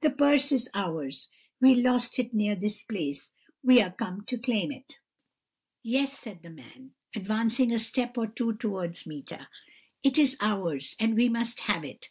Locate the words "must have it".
11.28-12.10